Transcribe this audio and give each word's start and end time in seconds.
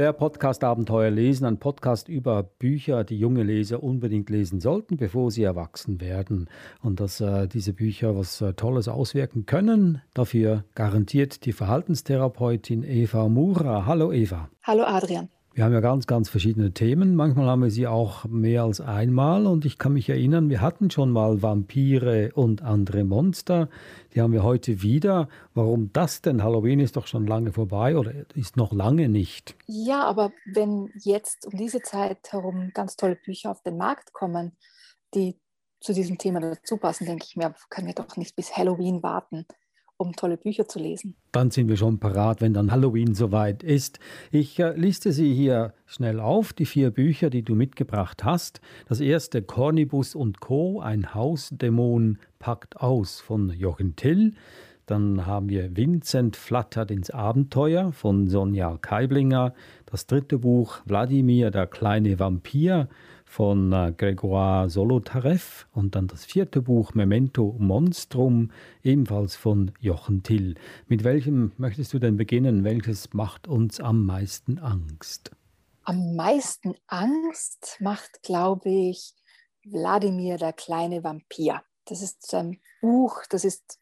Der 0.00 0.14
Podcast 0.14 0.64
Abenteuer 0.64 1.10
lesen, 1.10 1.44
ein 1.44 1.58
Podcast 1.58 2.08
über 2.08 2.42
Bücher, 2.42 3.04
die 3.04 3.18
junge 3.18 3.42
Leser 3.42 3.82
unbedingt 3.82 4.30
lesen 4.30 4.58
sollten, 4.58 4.96
bevor 4.96 5.30
sie 5.30 5.42
erwachsen 5.42 6.00
werden. 6.00 6.48
Und 6.80 7.00
dass 7.00 7.20
äh, 7.20 7.46
diese 7.46 7.74
Bücher 7.74 8.16
was 8.16 8.40
äh, 8.40 8.54
Tolles 8.54 8.88
auswirken 8.88 9.44
können, 9.44 10.00
dafür 10.14 10.64
garantiert 10.74 11.44
die 11.44 11.52
Verhaltenstherapeutin 11.52 12.82
Eva 12.82 13.28
Mura. 13.28 13.84
Hallo 13.84 14.10
Eva. 14.10 14.48
Hallo 14.62 14.84
Adrian. 14.84 15.28
Wir 15.52 15.64
haben 15.64 15.72
ja 15.72 15.80
ganz, 15.80 16.06
ganz 16.06 16.28
verschiedene 16.28 16.72
Themen. 16.72 17.16
Manchmal 17.16 17.46
haben 17.46 17.62
wir 17.62 17.72
sie 17.72 17.88
auch 17.88 18.24
mehr 18.24 18.62
als 18.62 18.80
einmal. 18.80 19.48
Und 19.48 19.64
ich 19.64 19.78
kann 19.78 19.94
mich 19.94 20.08
erinnern, 20.08 20.48
wir 20.48 20.60
hatten 20.60 20.90
schon 20.90 21.10
mal 21.10 21.42
Vampire 21.42 22.30
und 22.34 22.62
andere 22.62 23.02
Monster. 23.02 23.68
Die 24.14 24.20
haben 24.20 24.32
wir 24.32 24.44
heute 24.44 24.80
wieder. 24.82 25.28
Warum 25.52 25.92
das 25.92 26.22
denn? 26.22 26.44
Halloween 26.44 26.78
ist 26.78 26.94
doch 26.94 27.08
schon 27.08 27.26
lange 27.26 27.52
vorbei 27.52 27.96
oder 27.96 28.12
ist 28.34 28.56
noch 28.56 28.72
lange 28.72 29.08
nicht. 29.08 29.56
Ja, 29.66 30.04
aber 30.04 30.30
wenn 30.46 30.92
jetzt 31.02 31.46
um 31.46 31.58
diese 31.58 31.80
Zeit 31.80 32.30
herum 32.30 32.70
ganz 32.72 32.94
tolle 32.94 33.16
Bücher 33.16 33.50
auf 33.50 33.62
den 33.62 33.76
Markt 33.76 34.12
kommen, 34.12 34.52
die 35.14 35.36
zu 35.80 35.92
diesem 35.92 36.16
Thema 36.16 36.38
dazu 36.38 36.76
passen, 36.76 37.06
denke 37.06 37.24
ich 37.26 37.34
mir, 37.34 37.54
können 37.70 37.88
wir 37.88 37.94
doch 37.94 38.16
nicht 38.16 38.36
bis 38.36 38.56
Halloween 38.56 39.02
warten 39.02 39.46
um 40.00 40.16
tolle 40.16 40.36
Bücher 40.36 40.66
zu 40.66 40.78
lesen. 40.78 41.14
Dann 41.32 41.50
sind 41.50 41.68
wir 41.68 41.76
schon 41.76 41.98
parat, 41.98 42.40
wenn 42.40 42.54
dann 42.54 42.72
Halloween 42.72 43.14
soweit 43.14 43.62
ist. 43.62 44.00
Ich 44.30 44.58
äh, 44.58 44.72
liste 44.74 45.12
sie 45.12 45.34
hier 45.34 45.74
schnell 45.86 46.20
auf, 46.20 46.52
die 46.52 46.66
vier 46.66 46.90
Bücher, 46.90 47.28
die 47.28 47.42
du 47.42 47.54
mitgebracht 47.54 48.24
hast. 48.24 48.60
Das 48.88 49.00
erste 49.00 49.42
Cornibus 49.42 50.14
und 50.14 50.40
Co., 50.40 50.80
ein 50.80 51.14
Hausdämon 51.14 52.18
packt 52.38 52.78
aus 52.78 53.20
von 53.20 53.50
Jochen 53.50 53.94
Till. 53.96 54.32
Dann 54.86 55.26
haben 55.26 55.48
wir 55.48 55.76
Vincent 55.76 56.34
flattert 56.34 56.90
ins 56.90 57.10
Abenteuer 57.10 57.92
von 57.92 58.26
Sonja 58.26 58.76
Keiblinger. 58.80 59.54
Das 59.86 60.06
dritte 60.06 60.38
Buch 60.38 60.80
Wladimir, 60.84 61.52
der 61.52 61.66
kleine 61.66 62.18
Vampir 62.18 62.88
von 63.30 63.72
äh, 63.72 63.94
Grégoire 63.96 64.68
Solotareff 64.68 65.68
und 65.72 65.94
dann 65.94 66.08
das 66.08 66.24
vierte 66.24 66.62
Buch 66.62 66.94
Memento 66.94 67.54
Monstrum, 67.60 68.50
ebenfalls 68.82 69.36
von 69.36 69.70
Jochen 69.78 70.24
Till. 70.24 70.56
Mit 70.88 71.04
welchem 71.04 71.52
möchtest 71.56 71.92
du 71.92 72.00
denn 72.00 72.16
beginnen? 72.16 72.64
Welches 72.64 73.14
macht 73.14 73.46
uns 73.46 73.78
am 73.78 74.04
meisten 74.04 74.58
Angst? 74.58 75.30
Am 75.84 76.16
meisten 76.16 76.74
Angst 76.88 77.76
macht, 77.78 78.20
glaube 78.24 78.68
ich, 78.68 79.14
Wladimir, 79.64 80.36
der 80.36 80.52
kleine 80.52 81.04
Vampir. 81.04 81.62
Das 81.84 82.02
ist 82.02 82.34
ein 82.34 82.60
Buch, 82.80 83.22
das 83.30 83.44
ist 83.44 83.78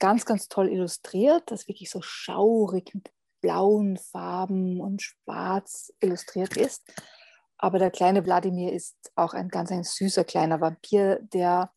ganz, 0.00 0.24
ganz 0.24 0.48
toll 0.48 0.68
illustriert, 0.68 1.44
das 1.46 1.68
wirklich 1.68 1.90
so 1.90 2.02
schaurig 2.02 2.92
mit 2.92 3.12
blauen 3.40 3.98
Farben 3.98 4.80
und 4.80 5.00
schwarz 5.00 5.92
illustriert 6.00 6.56
ist. 6.56 6.82
Aber 7.62 7.78
der 7.78 7.90
kleine 7.90 8.24
Wladimir 8.24 8.72
ist 8.72 8.96
auch 9.16 9.34
ein 9.34 9.50
ganz 9.50 9.70
ein 9.70 9.84
süßer 9.84 10.24
kleiner 10.24 10.62
Vampir, 10.62 11.20
der 11.20 11.70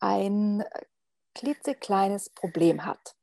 ein 0.00 0.64
klitzekleines 1.34 2.30
Problem 2.30 2.86
hat. 2.86 3.14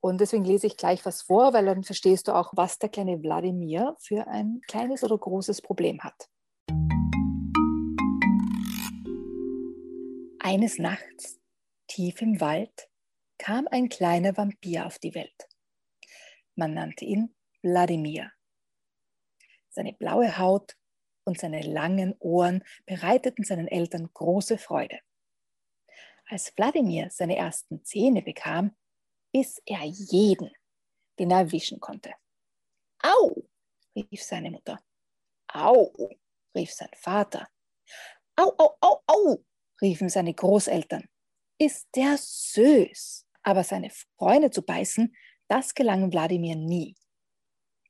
Und 0.00 0.20
deswegen 0.20 0.44
lese 0.44 0.66
ich 0.66 0.76
gleich 0.76 1.06
was 1.06 1.22
vor, 1.22 1.52
weil 1.52 1.64
dann 1.64 1.84
verstehst 1.84 2.26
du 2.26 2.32
auch, 2.32 2.52
was 2.56 2.80
der 2.80 2.88
kleine 2.88 3.22
Wladimir 3.22 3.94
für 4.00 4.26
ein 4.26 4.62
kleines 4.66 5.04
oder 5.04 5.16
großes 5.16 5.62
Problem 5.62 6.00
hat. 6.00 6.28
Eines 10.40 10.78
Nachts, 10.78 11.38
tief 11.86 12.20
im 12.20 12.40
Wald, 12.40 12.90
kam 13.38 13.68
ein 13.70 13.88
kleiner 13.88 14.36
Vampir 14.36 14.86
auf 14.86 14.98
die 14.98 15.14
Welt. 15.14 15.48
Man 16.56 16.74
nannte 16.74 17.04
ihn 17.04 17.32
Wladimir. 17.62 18.32
Seine 19.74 19.92
blaue 19.92 20.38
Haut 20.38 20.76
und 21.24 21.38
seine 21.38 21.60
langen 21.62 22.14
Ohren 22.20 22.62
bereiteten 22.86 23.44
seinen 23.44 23.66
Eltern 23.66 24.08
große 24.12 24.56
Freude. 24.56 25.00
Als 26.28 26.56
Wladimir 26.56 27.10
seine 27.10 27.36
ersten 27.36 27.84
Zähne 27.84 28.22
bekam, 28.22 28.76
biss 29.32 29.60
er 29.66 29.82
jeden, 29.82 30.52
den 31.18 31.32
er 31.32 31.40
erwischen 31.40 31.80
konnte. 31.80 32.14
Au, 33.02 33.34
rief 33.96 34.22
seine 34.22 34.52
Mutter. 34.52 34.80
Au, 35.48 35.92
rief 36.54 36.72
sein 36.72 36.90
Vater. 36.96 37.48
Au, 38.36 38.54
au, 38.56 38.76
au, 38.80 39.02
au, 39.06 39.44
riefen 39.80 40.08
seine 40.08 40.34
Großeltern. 40.34 41.04
Ist 41.58 41.88
der 41.96 42.16
süß. 42.16 43.26
Aber 43.42 43.64
seine 43.64 43.90
Freunde 43.90 44.50
zu 44.50 44.62
beißen, 44.62 45.14
das 45.48 45.74
gelang 45.74 46.12
Wladimir 46.12 46.56
nie. 46.56 46.96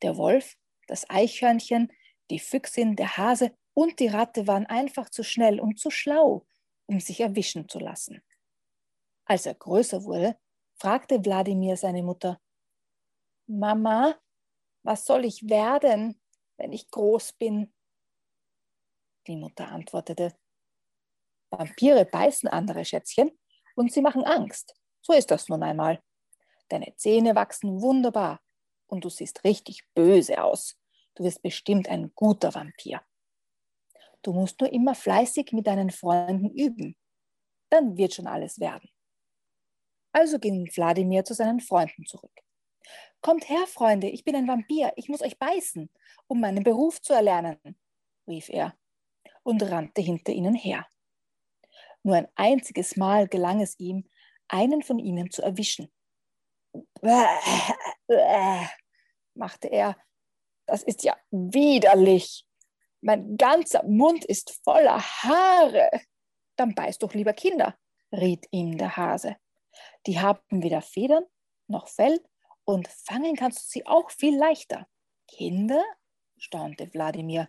Der 0.03 0.17
Wolf 0.17 0.57
das 0.87 1.09
Eichhörnchen, 1.09 1.93
die 2.31 2.39
Füchsin, 2.39 2.97
der 2.97 3.17
Hase 3.17 3.57
und 3.75 3.99
die 4.01 4.09
Ratte 4.09 4.47
waren 4.47 4.67
einfach 4.67 5.11
zu 5.11 5.23
schnell 5.23 5.61
und 5.61 5.79
zu 5.79 5.91
schlau, 5.91 6.47
um 6.87 7.01
sich 7.01 7.21
erwischen 7.21 7.69
zu 7.69 7.79
lassen. 7.79 8.23
Als 9.27 9.47
er 9.47 9.55
größer 9.55 10.05
wurde, 10.05 10.39
fragte 10.77 11.25
Wladimir 11.25 11.77
seine 11.77 12.03
Mutter, 12.03 12.41
Mama, 13.47 14.19
was 14.83 15.05
soll 15.05 15.25
ich 15.25 15.49
werden, 15.49 16.21
wenn 16.57 16.73
ich 16.73 16.91
groß 16.91 17.35
bin? 17.35 17.73
Die 19.27 19.37
Mutter 19.37 19.69
antwortete, 19.69 20.35
Vampire 21.51 22.05
beißen 22.05 22.49
andere 22.49 22.85
Schätzchen 22.85 23.31
und 23.77 23.93
sie 23.93 24.03
machen 24.03 24.25
Angst. 24.25 24.75
So 25.01 25.13
ist 25.13 25.31
das 25.31 25.49
nun 25.49 25.63
einmal. 25.63 26.03
Deine 26.69 26.95
Zähne 26.97 27.35
wachsen 27.35 27.81
wunderbar 27.81 28.44
und 28.87 29.05
du 29.05 29.09
siehst 29.09 29.45
richtig 29.45 29.85
böse 29.95 30.43
aus. 30.43 30.77
Du 31.15 31.25
wirst 31.25 31.43
bestimmt 31.43 31.89
ein 31.89 32.13
guter 32.15 32.55
Vampir. 32.55 33.03
Du 34.23 34.33
musst 34.33 34.61
nur 34.61 34.73
immer 34.73 34.95
fleißig 34.95 35.53
mit 35.53 35.67
deinen 35.67 35.91
Freunden 35.91 36.51
üben. 36.51 36.97
Dann 37.71 37.97
wird 37.97 38.15
schon 38.15 38.27
alles 38.27 38.59
werden. 38.59 38.89
Also 40.13 40.39
ging 40.39 40.69
Wladimir 40.75 41.25
zu 41.25 41.35
seinen 41.35 41.61
Freunden 41.61 42.07
zurück. 42.07 42.33
Kommt 43.21 43.49
her, 43.49 43.67
Freunde, 43.67 44.09
ich 44.09 44.25
bin 44.25 44.37
ein 44.37 44.47
Vampir, 44.47 44.93
ich 44.97 45.09
muss 45.09 45.23
euch 45.23 45.39
beißen, 45.39 45.91
um 46.27 46.41
meinen 46.41 46.63
Beruf 46.63 47.01
zu 47.01 47.15
erlernen, 47.15 47.59
rief 48.27 48.49
er 48.49 48.77
und 49.43 49.63
rannte 49.63 50.03
hinter 50.03 50.33
ihnen 50.33 50.55
her. 50.55 50.87
Nur 52.03 52.17
ein 52.17 52.29
einziges 52.35 52.97
Mal 52.97 53.29
gelang 53.29 53.61
es 53.61 53.79
ihm, 53.79 54.09
einen 54.49 54.83
von 54.83 54.99
ihnen 54.99 55.31
zu 55.31 55.43
erwischen. 55.43 55.91
Machte 59.35 59.69
er, 59.69 59.97
das 60.67 60.83
ist 60.83 61.05
ja 61.05 61.17
widerlich. 61.31 62.47
Mein 63.01 63.37
ganzer 63.37 63.83
Mund 63.85 64.25
ist 64.25 64.61
voller 64.65 65.01
Haare. 65.01 65.91
Dann 66.57 66.75
beiß 66.75 66.99
doch 66.99 67.13
lieber 67.15 67.35
Kinder, 67.35 67.77
riet 68.13 68.47
ihm 68.51 68.79
der 68.79 68.97
Hase. 68.97 69.37
Die 70.07 70.19
haben 70.21 70.63
weder 70.63 70.81
Federn 70.83 71.25
noch 71.67 71.89
Fell 71.89 72.21
und 72.65 72.89
fangen 72.89 73.37
kannst 73.37 73.59
du 73.59 73.65
sie 73.69 73.87
auch 73.87 74.11
viel 74.11 74.37
leichter. 74.37 74.87
Kinder? 75.29 75.85
staunte 76.39 76.93
Wladimir. 76.93 77.49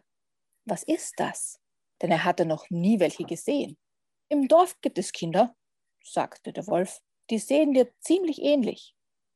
Was 0.65 0.83
ist 0.83 1.13
das? 1.17 1.59
Denn 2.01 2.11
er 2.11 2.23
hatte 2.23 2.45
noch 2.45 2.69
nie 2.69 2.99
welche 2.99 3.23
gesehen. 3.23 3.77
Im 4.29 4.47
Dorf 4.47 4.79
gibt 4.81 4.97
es 4.97 5.11
Kinder, 5.11 5.55
sagte 6.03 6.51
der 6.51 6.67
Wolf. 6.67 7.01
Die 7.29 7.39
sehen 7.39 7.73
dir 7.73 7.91
ziemlich 7.99 8.41
ähnlich. 8.41 8.94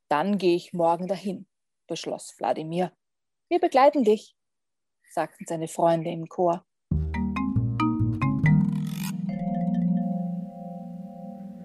Dann 0.10 0.38
gehe 0.38 0.56
ich 0.56 0.74
morgen 0.74 1.08
dahin, 1.08 1.46
beschloss 1.88 2.36
Wladimir 2.38 2.92
wir 3.52 3.60
begleiten 3.60 4.04
dich, 4.04 4.36
sagten 5.12 5.46
seine 5.48 5.68
Freunde 5.68 6.12
im 6.12 6.30
Chor. 6.30 6.64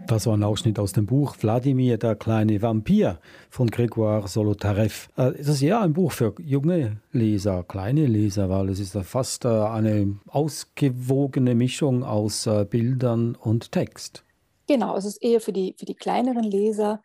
Das 0.06 0.26
war 0.26 0.34
ein 0.34 0.42
Ausschnitt 0.42 0.78
aus 0.78 0.92
dem 0.92 1.04
Buch 1.04 1.36
Wladimir, 1.40 1.98
der 1.98 2.16
kleine 2.16 2.62
Vampir 2.62 3.20
von 3.50 3.68
Grégoire 3.68 4.28
Solotareff. 4.28 5.10
Äh, 5.16 5.32
das 5.32 5.48
ist 5.48 5.60
ja 5.60 5.82
ein 5.82 5.92
Buch 5.92 6.12
für 6.12 6.34
junge 6.38 7.02
Leser, 7.12 7.64
kleine 7.64 8.06
Leser, 8.06 8.48
weil 8.48 8.70
es 8.70 8.80
ist 8.80 8.96
fast 9.02 9.44
äh, 9.44 9.48
eine 9.48 10.18
ausgewogene 10.28 11.54
Mischung 11.54 12.02
aus 12.02 12.46
äh, 12.46 12.64
Bildern 12.64 13.34
und 13.34 13.72
Text. 13.72 14.24
Genau, 14.66 14.96
es 14.96 15.04
ist 15.04 15.22
eher 15.22 15.42
für 15.42 15.52
die, 15.52 15.74
für 15.78 15.84
die 15.84 15.96
kleineren 15.96 16.44
Leser 16.44 17.02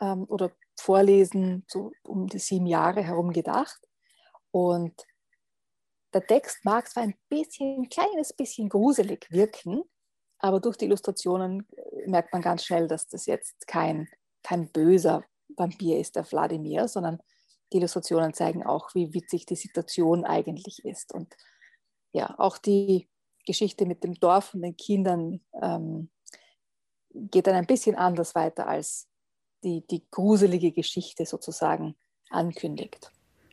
ähm, 0.00 0.24
oder 0.28 0.52
Vorlesen 0.78 1.64
so 1.68 1.92
um 2.02 2.26
die 2.26 2.38
sieben 2.38 2.66
Jahre 2.66 3.02
herum 3.02 3.32
gedacht. 3.32 3.80
Und 4.50 4.94
der 6.14 6.26
Text 6.26 6.64
mag 6.64 6.88
zwar 6.88 7.04
ein 7.04 7.14
bisschen, 7.28 7.82
ein 7.82 7.88
kleines 7.88 8.32
bisschen 8.32 8.68
gruselig 8.68 9.26
wirken, 9.30 9.82
aber 10.38 10.60
durch 10.60 10.76
die 10.76 10.86
Illustrationen 10.86 11.66
äh, 11.76 12.08
merkt 12.08 12.32
man 12.32 12.42
ganz 12.42 12.64
schnell, 12.64 12.88
dass 12.88 13.08
das 13.08 13.26
jetzt 13.26 13.66
kein, 13.66 14.08
kein 14.42 14.70
böser 14.70 15.24
Vampir 15.56 15.98
ist, 15.98 16.16
der 16.16 16.30
Wladimir, 16.30 16.88
sondern 16.88 17.18
die 17.72 17.78
Illustrationen 17.78 18.34
zeigen 18.34 18.64
auch, 18.64 18.94
wie 18.94 19.12
witzig 19.12 19.46
die 19.46 19.56
Situation 19.56 20.24
eigentlich 20.24 20.84
ist. 20.84 21.12
Und 21.12 21.34
ja, 22.12 22.34
auch 22.38 22.58
die 22.58 23.08
Geschichte 23.44 23.86
mit 23.86 24.04
dem 24.04 24.14
Dorf 24.14 24.54
und 24.54 24.62
den 24.62 24.76
Kindern 24.76 25.40
ähm, 25.60 26.10
geht 27.10 27.46
dann 27.46 27.54
ein 27.54 27.66
bisschen 27.66 27.96
anders 27.96 28.34
weiter, 28.34 28.66
als 28.66 29.08
die, 29.66 29.84
die 29.90 30.02
gruselige 30.10 30.72
Geschichte 30.72 31.26
sozusagen 31.26 31.94
ankündigt. 32.30 33.10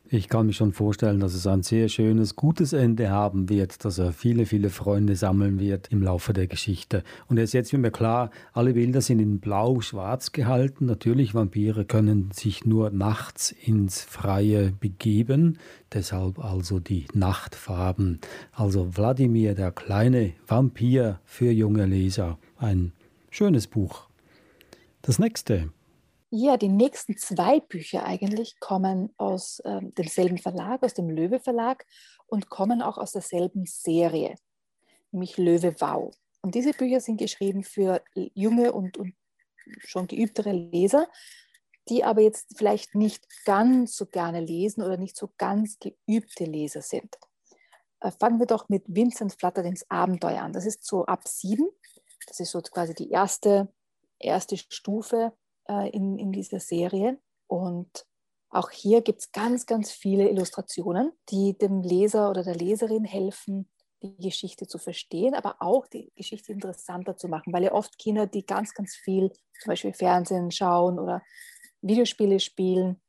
Ich 0.09 0.27
kann 0.27 0.45
mir 0.45 0.53
schon 0.53 0.73
vorstellen, 0.73 1.19
dass 1.19 1.33
es 1.33 1.47
ein 1.47 1.63
sehr 1.63 1.87
schönes, 1.87 2.35
gutes 2.35 2.73
Ende 2.73 3.09
haben 3.09 3.49
wird, 3.49 3.83
dass 3.83 3.97
er 3.97 4.11
viele, 4.11 4.45
viele 4.45 4.69
Freunde 4.69 5.15
sammeln 5.15 5.59
wird 5.59 5.87
im 5.91 6.03
Laufe 6.03 6.33
der 6.33 6.45
Geschichte. 6.45 7.03
Und 7.29 7.37
es 7.37 7.45
ist 7.45 7.53
jetzt 7.53 7.73
mir 7.73 7.89
klar, 7.89 8.29
alle 8.51 8.73
Bilder 8.73 9.01
sind 9.01 9.19
in 9.19 9.39
blau-schwarz 9.39 10.31
gehalten. 10.33 10.85
Natürlich, 10.85 11.33
Vampire 11.33 11.85
können 11.85 12.29
sich 12.31 12.63
nur 12.63 12.91
nachts 12.91 13.51
ins 13.51 14.03
Freie 14.03 14.73
begeben, 14.79 15.57
deshalb 15.91 16.37
also 16.37 16.79
die 16.79 17.07
Nachtfarben. 17.13 18.19
Also 18.51 18.95
Wladimir, 18.95 19.55
der 19.55 19.71
kleine 19.71 20.33
Vampir 20.45 21.21
für 21.23 21.49
junge 21.49 21.85
Leser. 21.85 22.37
Ein 22.57 22.91
schönes 23.31 23.65
Buch. 23.65 24.07
Das 25.01 25.17
nächste, 25.17 25.69
ja, 26.35 26.57
die 26.57 26.67
nächsten 26.69 27.15
zwei 27.15 27.59
Bücher 27.59 28.07
eigentlich 28.07 28.59
kommen 28.59 29.13
aus 29.17 29.59
äh, 29.59 29.81
demselben 29.83 30.39
Verlag, 30.39 30.81
aus 30.81 30.95
dem 30.95 31.07
Löwe 31.07 31.39
Verlag 31.39 31.85
und 32.25 32.49
kommen 32.49 32.81
auch 32.81 32.97
aus 32.97 33.11
derselben 33.11 33.67
Serie, 33.67 34.35
nämlich 35.11 35.37
Löwe 35.37 35.75
Wow. 35.79 36.11
Und 36.41 36.55
diese 36.55 36.71
Bücher 36.71 37.01
sind 37.01 37.17
geschrieben 37.17 37.63
für 37.63 38.01
junge 38.15 38.73
und, 38.73 38.97
und 38.97 39.13
schon 39.77 40.07
geübtere 40.07 40.53
Leser, 40.53 41.07
die 41.87 42.03
aber 42.03 42.21
jetzt 42.21 42.57
vielleicht 42.57 42.95
nicht 42.95 43.27
ganz 43.45 43.95
so 43.95 44.07
gerne 44.07 44.39
lesen 44.39 44.81
oder 44.81 44.97
nicht 44.97 45.15
so 45.15 45.29
ganz 45.37 45.77
geübte 45.77 46.45
Leser 46.45 46.81
sind. 46.81 47.15
Äh, 47.99 48.09
fangen 48.19 48.39
wir 48.39 48.47
doch 48.47 48.69
mit 48.69 48.85
Vincent 48.87 49.33
Flatterdings 49.33 49.85
Abenteuer 49.87 50.41
an. 50.41 50.53
Das 50.53 50.65
ist 50.65 50.83
so 50.83 51.05
ab 51.05 51.27
sieben. 51.27 51.69
Das 52.25 52.39
ist 52.39 52.49
so 52.49 52.59
quasi 52.59 52.95
die 52.95 53.11
erste, 53.11 53.71
erste 54.17 54.57
Stufe 54.57 55.33
äh, 55.67 55.89
in, 55.89 56.17
in 56.17 56.31
dieser 56.31 56.59
Serie. 56.59 57.19
Und 57.47 58.05
auch 58.49 58.69
hier 58.69 59.01
gibt 59.01 59.21
es 59.21 59.31
ganz, 59.31 59.65
ganz 59.65 59.91
viele 59.91 60.29
Illustrationen, 60.29 61.11
die 61.29 61.57
dem 61.57 61.81
Leser 61.81 62.29
oder 62.29 62.43
der 62.43 62.55
Leserin 62.55 63.03
helfen, 63.03 63.69
die 64.03 64.15
Geschichte 64.17 64.67
zu 64.67 64.77
verstehen, 64.77 65.33
aber 65.33 65.55
auch 65.59 65.87
die 65.87 66.11
Geschichte 66.15 66.51
interessanter 66.51 67.15
zu 67.15 67.27
machen, 67.27 67.53
weil 67.53 67.63
ja 67.63 67.71
oft 67.71 67.97
Kinder, 67.97 68.27
die 68.27 68.45
ganz, 68.45 68.73
ganz 68.73 68.95
viel 68.95 69.31
zum 69.61 69.69
Beispiel 69.69 69.93
Fernsehen 69.93 70.51
schauen 70.51 70.99
oder 70.99 71.23
Videospiele 71.81 72.39
spielen, 72.39 73.01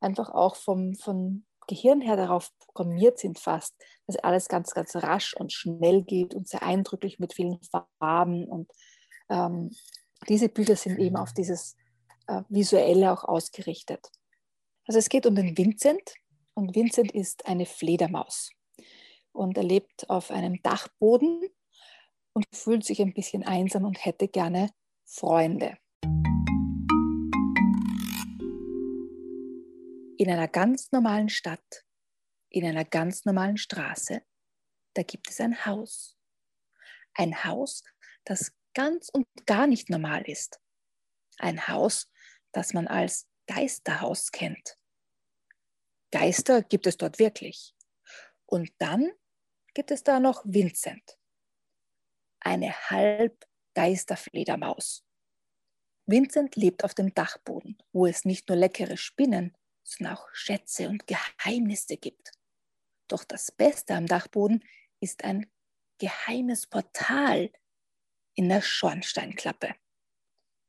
einfach 0.00 0.30
auch 0.30 0.56
vom, 0.56 0.94
vom 0.94 1.44
Gehirn 1.68 2.00
her 2.00 2.16
darauf 2.16 2.50
programmiert 2.58 3.18
sind 3.18 3.38
fast, 3.38 3.74
dass 4.06 4.16
alles 4.16 4.48
ganz, 4.48 4.72
ganz 4.72 4.96
rasch 4.96 5.34
und 5.34 5.52
schnell 5.52 6.02
geht 6.02 6.34
und 6.34 6.48
sehr 6.48 6.62
eindrücklich 6.62 7.18
mit 7.18 7.34
vielen 7.34 7.60
Farben. 8.00 8.44
Und 8.44 8.70
ähm, 9.28 9.70
diese 10.28 10.48
Bücher 10.48 10.76
sind 10.76 10.98
eben 10.98 11.16
auf 11.16 11.32
dieses 11.32 11.76
äh, 12.28 12.42
visuell 12.48 13.04
auch 13.04 13.24
ausgerichtet. 13.24 14.10
Also 14.86 14.98
es 14.98 15.08
geht 15.08 15.26
um 15.26 15.34
den 15.34 15.56
Vincent 15.58 16.14
und 16.54 16.74
Vincent 16.74 17.12
ist 17.12 17.46
eine 17.46 17.66
Fledermaus 17.66 18.50
und 19.32 19.56
er 19.56 19.64
lebt 19.64 20.08
auf 20.08 20.30
einem 20.30 20.62
Dachboden 20.62 21.48
und 22.32 22.46
fühlt 22.52 22.84
sich 22.84 23.00
ein 23.00 23.14
bisschen 23.14 23.42
einsam 23.44 23.84
und 23.84 24.04
hätte 24.04 24.28
gerne 24.28 24.70
Freunde. 25.04 25.78
In 30.18 30.30
einer 30.30 30.48
ganz 30.48 30.90
normalen 30.90 31.28
Stadt, 31.28 31.84
in 32.50 32.64
einer 32.64 32.84
ganz 32.84 33.24
normalen 33.24 33.56
Straße, 33.56 34.22
da 34.94 35.02
gibt 35.02 35.30
es 35.30 35.40
ein 35.40 35.64
Haus. 35.64 36.16
Ein 37.14 37.44
Haus, 37.44 37.84
das 38.24 38.52
ganz 38.74 39.08
und 39.08 39.26
gar 39.46 39.66
nicht 39.66 39.90
normal 39.90 40.22
ist. 40.22 40.60
Ein 41.38 41.68
Haus, 41.68 42.10
das 42.52 42.74
man 42.74 42.86
als 42.86 43.26
Geisterhaus 43.46 44.30
kennt. 44.32 44.78
Geister 46.10 46.62
gibt 46.62 46.86
es 46.86 46.96
dort 46.96 47.18
wirklich. 47.18 47.74
Und 48.46 48.72
dann 48.78 49.12
gibt 49.74 49.90
es 49.90 50.02
da 50.02 50.20
noch 50.20 50.42
Vincent, 50.44 51.18
eine 52.40 52.72
Halbgeisterfledermaus. 52.90 55.04
Vincent 56.06 56.56
lebt 56.56 56.84
auf 56.84 56.94
dem 56.94 57.12
Dachboden, 57.12 57.76
wo 57.92 58.06
es 58.06 58.24
nicht 58.24 58.48
nur 58.48 58.56
leckere 58.56 58.96
Spinnen, 58.96 59.54
sondern 59.84 60.16
auch 60.16 60.26
Schätze 60.32 60.88
und 60.88 61.06
Geheimnisse 61.06 61.98
gibt. 61.98 62.32
Doch 63.08 63.24
das 63.24 63.52
Beste 63.52 63.94
am 63.94 64.06
Dachboden 64.06 64.64
ist 65.00 65.24
ein 65.24 65.52
geheimes 65.98 66.66
Portal 66.66 67.52
in 68.34 68.48
der 68.48 68.62
Schornsteinklappe. 68.62 69.74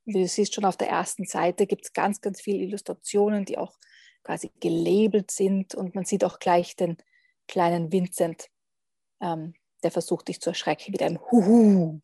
Wie 0.09 0.21
du 0.21 0.27
siehst, 0.27 0.55
schon 0.55 0.65
auf 0.65 0.75
der 0.75 0.89
ersten 0.89 1.25
Seite 1.25 1.67
gibt 1.67 1.85
es 1.85 1.93
ganz, 1.93 2.19
ganz 2.19 2.41
viele 2.41 2.63
Illustrationen, 2.63 3.45
die 3.45 3.59
auch 3.59 3.77
quasi 4.23 4.51
gelabelt 4.59 5.29
sind. 5.29 5.75
Und 5.75 5.93
man 5.93 6.05
sieht 6.05 6.23
auch 6.23 6.39
gleich 6.39 6.75
den 6.75 6.97
kleinen 7.47 7.91
Vincent, 7.91 8.49
ähm, 9.21 9.53
der 9.83 9.91
versucht, 9.91 10.27
dich 10.27 10.41
zu 10.41 10.49
erschrecken 10.49 10.91
mit 10.91 11.03
einem 11.03 11.19
Huhu, 11.29 12.01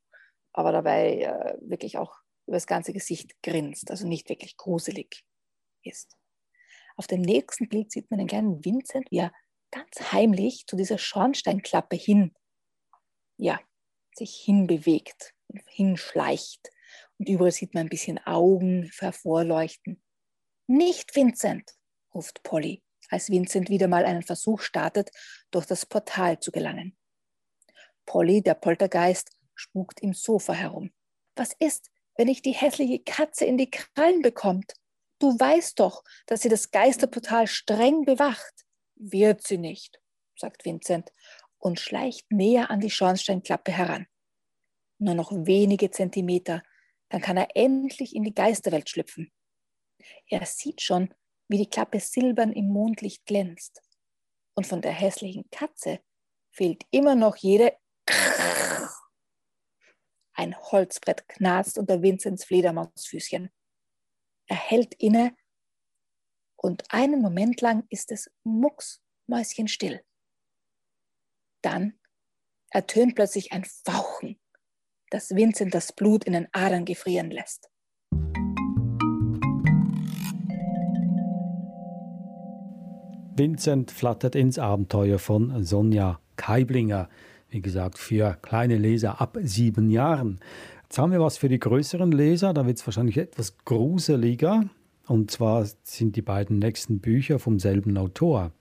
aber 0.54 0.72
dabei 0.72 1.22
äh, 1.22 1.58
wirklich 1.62 1.98
auch 1.98 2.16
über 2.46 2.58
das 2.58 2.68
ganze 2.68 2.94
Gesicht 2.94 3.42
grinst, 3.42 3.90
also 3.90 4.08
nicht 4.08 4.30
wirklich 4.30 4.56
gruselig 4.56 5.26
ist. 5.84 6.16
Auf 6.96 7.08
dem 7.08 7.22
nächsten 7.22 7.68
Bild 7.70 7.92
sieht 7.92 8.12
man 8.12 8.20
den 8.20 8.28
kleinen 8.28 8.64
Vincent, 8.64 9.10
wie 9.10 9.18
er 9.18 9.34
ganz 9.72 10.12
heimlich 10.12 10.68
zu 10.68 10.76
dieser 10.76 11.00
Schornsteinklappe 11.00 11.96
hin, 11.96 12.36
ja, 13.38 13.60
sich 14.16 14.36
hinbewegt, 14.36 15.34
hinschleicht. 15.68 16.70
Und 17.18 17.30
überall 17.30 17.52
sieht 17.52 17.74
man 17.74 17.86
ein 17.86 17.90
bisschen 17.90 18.20
Augen 18.26 18.92
hervorleuchten. 19.00 20.02
Nicht 20.68 21.16
Vincent, 21.16 21.72
ruft 22.14 22.44
Polly, 22.44 22.84
als 23.10 23.30
Vincent 23.30 23.70
wieder 23.70 23.88
mal 23.88 24.06
einen 24.06 24.24
Versuch 24.24 24.62
startet, 24.62 25.12
durch 25.52 25.66
das 25.66 25.86
Portal 25.86 26.40
zu 26.40 26.52
gelangen. 26.52 26.98
Polly, 28.06 28.42
der 28.42 28.56
Poltergeist, 28.56 29.32
spukt 29.54 30.02
im 30.02 30.14
Sofa 30.14 30.54
herum. 30.54 30.92
Was 31.36 31.54
ist, 31.60 31.90
wenn 32.18 32.28
ich 32.28 32.42
die 32.42 32.52
hässliche 32.52 33.00
Katze 33.00 33.46
in 33.46 33.58
die 33.58 33.70
Krallen 33.70 34.22
bekommt? 34.22 34.74
Du 35.20 35.38
weißt 35.40 35.80
doch, 35.80 36.04
dass 36.26 36.42
sie 36.42 36.50
das 36.50 36.72
Geisterportal 36.72 37.48
streng 37.48 38.04
bewacht. 38.04 38.54
Wird 38.96 39.46
sie 39.46 39.58
nicht, 39.58 40.02
sagt 40.36 40.66
Vincent 40.66 41.12
und 41.58 41.80
schleicht 41.80 42.32
näher 42.32 42.70
an 42.70 42.80
die 42.80 42.90
Schornsteinklappe 42.90 43.72
heran. 43.72 44.08
Nur 45.00 45.16
noch 45.16 45.32
wenige 45.32 45.92
Zentimeter 45.92 46.64
dann 47.16 47.22
kann 47.22 47.38
er 47.38 47.56
endlich 47.56 48.14
in 48.14 48.24
die 48.24 48.34
Geisterwelt 48.34 48.90
schlüpfen. 48.90 49.32
Er 50.28 50.46
sieht 50.46 50.82
schon, 50.82 51.14
wie 51.48 51.58
die 51.58 51.70
Klappe 51.70 52.02
silbern 52.02 52.52
im 52.52 52.68
Mondlicht 52.68 53.26
glänzt. 53.26 53.82
Und 54.54 54.68
von 54.68 54.82
der 54.82 54.92
hässlichen 54.92 55.50
Katze 55.50 56.02
fehlt 56.52 56.84
immer 56.92 57.16
noch 57.16 57.38
jede. 57.38 57.78
Ein 60.34 60.60
Holzbrett 60.60 61.26
knarzt 61.30 61.78
unter 61.78 62.02
Vinzens 62.02 62.44
Fledermausfüßchen. 62.44 63.50
Er 64.48 64.58
hält 64.58 64.96
inne 64.96 65.38
und 66.58 66.84
einen 66.92 67.22
Moment 67.22 67.62
lang 67.62 67.88
ist 67.90 68.12
es 68.12 68.30
mucksmäuschenstill. 68.44 70.04
Dann 71.62 71.98
ertönt 72.72 73.16
plötzlich 73.16 73.54
ein 73.54 73.64
Fauchen 73.64 74.38
das 75.16 75.34
Vincent 75.34 75.74
das 75.74 75.94
Blut 75.94 76.26
in 76.26 76.34
den 76.34 76.48
Adern 76.52 76.84
gefrieren 76.84 77.32
lässt. 77.32 77.70
Vincent 83.38 83.92
flattert 83.92 84.36
ins 84.36 84.60
Abenteuer 84.60 85.18
von 85.18 85.64
Sonja 85.64 86.20
Keiblinger. 86.36 87.08
Wie 87.48 87.62
gesagt, 87.62 87.98
für 87.98 88.38
kleine 88.42 88.78
Leser 88.78 89.22
ab 89.22 89.38
sieben 89.42 89.90
Jahren. 89.90 90.42
Jetzt 90.84 90.98
haben 90.98 91.14
wir 91.14 91.22
was 91.22 91.38
für 91.38 91.48
die 91.48 91.60
größeren 91.60 92.12
Leser, 92.12 92.54
da 92.54 92.66
wird 92.66 92.78
es 92.78 92.86
wahrscheinlich 92.86 93.18
etwas 93.18 93.58
gruseliger. 93.64 94.70
Und 95.08 95.32
zwar 95.32 95.66
sind 95.84 96.18
die 96.18 96.22
beiden 96.22 96.60
nächsten 96.60 97.00
Bücher 97.00 97.40
vom 97.40 97.60
selben 97.60 97.98
Autor. 97.98 98.52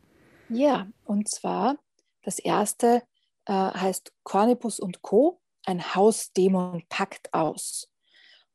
Ja, 0.48 0.86
und 1.04 1.28
zwar 1.28 1.78
das 2.22 2.38
erste 2.38 3.02
äh, 3.46 3.52
heißt 3.52 4.12
Cornibus 4.22 4.78
und 4.78 5.02
Co 5.02 5.40
ein 5.66 5.94
Hausdämon 5.94 6.84
packt 6.88 7.32
aus. 7.32 7.90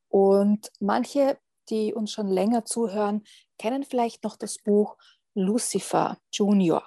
Und 0.07 0.71
manche, 0.79 1.39
die 1.69 1.93
uns 1.93 2.11
schon 2.11 2.27
länger 2.27 2.65
zuhören, 2.65 3.23
kennen 3.57 3.83
vielleicht 3.83 4.23
noch 4.23 4.35
das 4.35 4.57
Buch 4.57 4.97
Lucifer 5.35 6.17
Junior, 6.31 6.83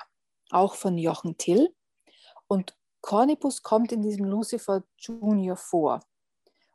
auch 0.50 0.75
von 0.75 0.99
Jochen 0.99 1.37
Till. 1.37 1.75
Und 2.49 2.76
Cornibus 3.00 3.62
kommt 3.62 3.93
in 3.93 4.02
diesem 4.02 4.25
Lucifer 4.25 4.85
Junior 4.99 5.57
vor 5.57 6.00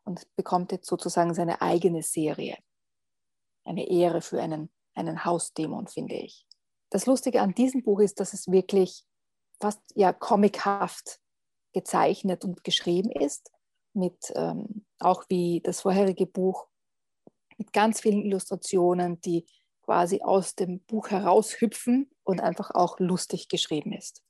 und 0.04 0.28
bekommt 0.36 0.72
jetzt 0.72 0.88
sozusagen 0.88 1.34
seine 1.34 1.62
eigene 1.62 2.04
Serie. 2.04 2.58
Eine 3.66 3.90
Ehre 3.90 4.22
für 4.22 4.42
einen, 4.42 4.70
einen 4.96 5.26
Hausdämon, 5.26 5.88
finde 5.88 6.16
ich. 6.16 6.46
das 6.90 7.06
Lustige 7.06 7.42
an 7.42 7.54
diesem 7.54 7.84
Buch 7.84 8.00
ist, 8.00 8.20
dass 8.20 8.34
es 8.34 8.50
wirklich 8.50 9.04
fast 9.60 9.82
ja 9.96 10.14
comichaft 10.14 11.20
gezeichnet 11.78 12.44
und 12.44 12.64
geschrieben 12.64 13.12
ist, 13.12 13.52
mit 13.94 14.34
ähm, 14.36 14.84
auch 14.98 15.26
wie 15.30 15.62
das 15.64 15.82
vorherige 15.82 16.26
Buch, 16.26 16.68
mit 17.60 17.72
ganz 17.72 18.02
vielen 18.02 18.26
Illustrationen, 18.26 19.22
die 19.22 19.46
quasi 19.84 20.22
aus 20.24 20.56
dem 20.56 20.80
Buch 20.86 21.12
heraushüpfen 21.12 22.10
und 22.24 22.42
einfach 22.42 22.72
auch 22.72 23.00
lustig 23.00 23.48
geschrieben 23.48 23.94
ist. 23.94 24.24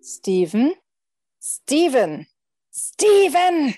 Steven? 0.00 0.72
Steven! 1.42 2.28
Steven! 2.72 3.74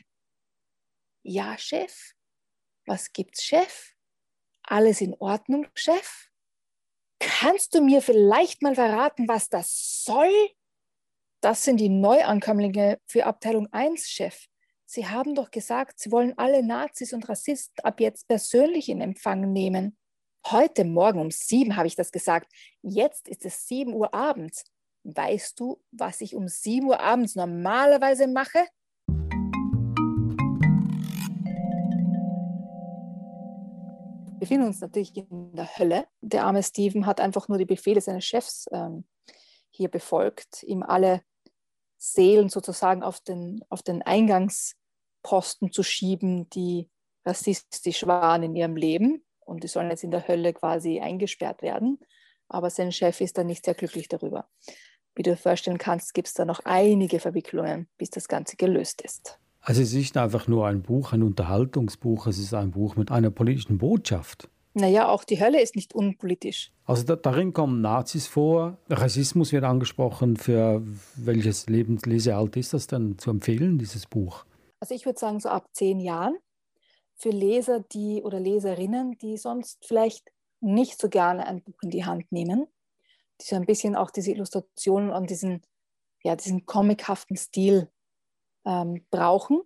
Ja, 1.22 1.56
Chef? 1.56 2.12
Was 2.84 3.10
gibt's, 3.14 3.42
Chef? 3.42 3.94
Alles 4.64 5.00
in 5.00 5.14
Ordnung, 5.14 5.66
Chef? 5.72 6.27
Kannst 7.18 7.74
du 7.74 7.80
mir 7.80 8.02
vielleicht 8.02 8.62
mal 8.62 8.74
verraten, 8.74 9.28
was 9.28 9.48
das 9.48 10.04
soll? 10.04 10.32
Das 11.40 11.64
sind 11.64 11.78
die 11.78 11.88
Neuankömmlinge 11.88 12.98
für 13.06 13.26
Abteilung 13.26 13.68
1, 13.72 14.08
Chef. 14.08 14.46
Sie 14.84 15.06
haben 15.06 15.34
doch 15.34 15.50
gesagt, 15.50 15.98
Sie 15.98 16.10
wollen 16.10 16.36
alle 16.38 16.62
Nazis 16.62 17.12
und 17.12 17.28
Rassisten 17.28 17.84
ab 17.84 18.00
jetzt 18.00 18.26
persönlich 18.26 18.88
in 18.88 19.00
Empfang 19.00 19.52
nehmen. 19.52 19.96
Heute 20.46 20.84
Morgen 20.84 21.20
um 21.20 21.30
sieben 21.30 21.76
habe 21.76 21.86
ich 21.86 21.96
das 21.96 22.10
gesagt. 22.10 22.50
Jetzt 22.82 23.28
ist 23.28 23.44
es 23.44 23.66
sieben 23.66 23.92
Uhr 23.94 24.14
abends. 24.14 24.64
Weißt 25.04 25.58
du, 25.60 25.82
was 25.90 26.20
ich 26.20 26.34
um 26.34 26.48
7 26.48 26.86
Uhr 26.86 27.00
abends 27.00 27.34
normalerweise 27.34 28.26
mache? 28.26 28.66
Befinden 34.38 34.66
uns 34.66 34.80
natürlich 34.80 35.16
in 35.16 35.54
der 35.54 35.78
Hölle. 35.78 36.06
Der 36.20 36.44
arme 36.44 36.62
Steven 36.62 37.06
hat 37.06 37.20
einfach 37.20 37.48
nur 37.48 37.58
die 37.58 37.64
Befehle 37.64 38.00
seines 38.00 38.24
Chefs 38.24 38.66
ähm, 38.72 39.04
hier 39.70 39.88
befolgt, 39.88 40.62
ihm 40.64 40.82
alle 40.82 41.22
Seelen 41.98 42.48
sozusagen 42.48 43.02
auf 43.02 43.20
den, 43.20 43.64
auf 43.68 43.82
den 43.82 44.02
Eingangsposten 44.02 45.72
zu 45.72 45.82
schieben, 45.82 46.48
die 46.50 46.88
rassistisch 47.24 48.06
waren 48.06 48.42
in 48.42 48.56
ihrem 48.56 48.76
Leben. 48.76 49.24
Und 49.40 49.64
die 49.64 49.68
sollen 49.68 49.90
jetzt 49.90 50.04
in 50.04 50.10
der 50.10 50.28
Hölle 50.28 50.52
quasi 50.52 51.00
eingesperrt 51.00 51.62
werden. 51.62 51.98
Aber 52.48 52.70
sein 52.70 52.92
Chef 52.92 53.20
ist 53.20 53.38
dann 53.38 53.46
nicht 53.46 53.64
sehr 53.64 53.74
glücklich 53.74 54.08
darüber 54.08 54.48
wie 55.18 55.24
du 55.24 55.30
dir 55.30 55.36
vorstellen 55.36 55.78
kannst, 55.78 56.14
gibt 56.14 56.28
es 56.28 56.34
da 56.34 56.44
noch 56.44 56.60
einige 56.64 57.18
Verwicklungen, 57.18 57.88
bis 57.98 58.08
das 58.10 58.28
Ganze 58.28 58.56
gelöst 58.56 59.02
ist. 59.02 59.40
Also 59.60 59.82
es 59.82 59.88
ist 59.88 59.94
nicht 59.94 60.16
einfach 60.16 60.48
nur 60.48 60.66
ein 60.66 60.82
Buch, 60.82 61.12
ein 61.12 61.22
Unterhaltungsbuch, 61.22 62.26
es 62.26 62.38
ist 62.38 62.54
ein 62.54 62.70
Buch 62.70 62.96
mit 62.96 63.10
einer 63.10 63.30
politischen 63.30 63.78
Botschaft. 63.78 64.48
Naja, 64.74 65.08
auch 65.08 65.24
die 65.24 65.40
Hölle 65.40 65.60
ist 65.60 65.74
nicht 65.74 65.94
unpolitisch. 65.94 66.72
Also 66.84 67.02
da, 67.02 67.16
darin 67.16 67.52
kommen 67.52 67.80
Nazis 67.80 68.26
vor, 68.26 68.78
Rassismus 68.88 69.52
wird 69.52 69.64
angesprochen. 69.64 70.36
Für 70.36 70.82
welches 71.16 71.66
Lebenslesealter 71.66 72.60
ist 72.60 72.72
das 72.72 72.86
denn 72.86 73.18
zu 73.18 73.30
empfehlen, 73.30 73.78
dieses 73.78 74.06
Buch? 74.06 74.44
Also 74.80 74.94
ich 74.94 75.04
würde 75.04 75.18
sagen, 75.18 75.40
so 75.40 75.48
ab 75.48 75.66
zehn 75.72 76.00
Jahren. 76.00 76.36
Für 77.16 77.30
Leser, 77.30 77.80
die 77.80 78.22
oder 78.22 78.38
Leserinnen, 78.38 79.18
die 79.18 79.36
sonst 79.36 79.84
vielleicht 79.84 80.30
nicht 80.60 81.00
so 81.00 81.08
gerne 81.08 81.46
ein 81.46 81.62
Buch 81.62 81.82
in 81.82 81.90
die 81.90 82.04
Hand 82.04 82.30
nehmen, 82.30 82.66
die 83.40 83.46
so 83.46 83.56
ein 83.56 83.66
bisschen 83.66 83.96
auch 83.96 84.10
diese 84.10 84.30
Illustrationen 84.30 85.10
und 85.10 85.28
diesen, 85.28 85.62
ja, 86.22 86.36
diesen 86.36 86.64
comichaften 86.66 87.36
Stil 87.36 87.90
ähm, 88.68 89.04
brauchen, 89.10 89.62